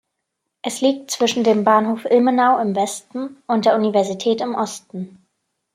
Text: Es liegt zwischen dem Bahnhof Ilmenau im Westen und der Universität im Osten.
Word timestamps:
Es 0.63 0.81
liegt 0.81 1.11
zwischen 1.11 1.43
dem 1.43 1.63
Bahnhof 1.63 2.05
Ilmenau 2.05 2.59
im 2.59 2.75
Westen 2.75 3.37
und 3.45 3.65
der 3.65 3.75
Universität 3.75 4.41
im 4.41 4.55
Osten. 4.55 5.27